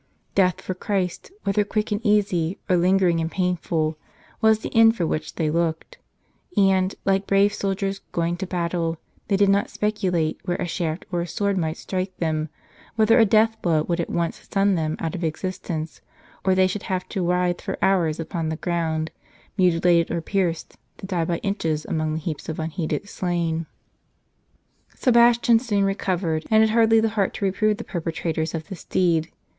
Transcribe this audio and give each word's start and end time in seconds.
Death 0.33 0.61
for 0.61 0.73
Christ, 0.73 1.31
whether 1.43 1.63
quick 1.63 1.91
and 1.91 2.03
easy, 2.03 2.57
or 2.67 2.75
lingeiing 2.75 3.21
and 3.21 3.29
painful, 3.31 3.99
was 4.41 4.57
the 4.61 4.75
end 4.75 4.97
for 4.97 5.05
which 5.05 5.35
they 5.35 5.51
looked; 5.51 5.99
and, 6.57 6.95
like 7.05 7.27
brave 7.27 7.53
soldiers 7.53 7.99
going 8.11 8.35
to 8.37 8.47
battle, 8.47 8.97
they 9.27 9.37
did 9.37 9.49
not 9.49 9.69
speculate 9.69 10.41
where 10.43 10.57
a 10.57 10.65
shaft 10.65 11.05
or 11.11 11.21
a 11.21 11.27
sword 11.27 11.55
might 11.55 11.77
strike 11.77 12.17
them, 12.17 12.49
whether 12.95 13.19
a 13.19 13.25
death 13.25 13.61
blow 13.61 13.83
would 13.83 13.99
at 13.99 14.09
once 14.09 14.39
stun 14.41 14.73
them 14.73 14.95
out 14.97 15.13
of 15.13 15.23
existence, 15.23 16.01
or 16.43 16.55
they 16.55 16.65
should 16.65 16.81
have 16.89 17.07
to 17.07 17.23
writhe 17.23 17.61
for 17.61 17.77
hours 17.79 18.19
upon 18.19 18.49
the 18.49 18.55
ground, 18.55 19.11
mutilated 19.55 20.09
or 20.09 20.19
pierced, 20.19 20.77
to 20.97 21.05
die 21.05 21.25
by 21.25 21.37
inches 21.43 21.85
among 21.85 22.13
the 22.13 22.19
heaps 22.21 22.49
of 22.49 22.57
unheeded 22.57 23.07
slain. 23.07 23.67
mrs 24.93 24.97
Sebastian 24.97 25.59
soon 25.59 25.83
recovered, 25.83 26.43
and 26.49 26.63
had 26.63 26.71
hardly 26.71 26.99
the 26.99 27.09
heart 27.09 27.35
to 27.35 27.45
reprove 27.45 27.77
the 27.77 27.83
perpetrators 27.83 28.55
of 28.55 28.67
this 28.67 28.83
deed. 28.83 29.31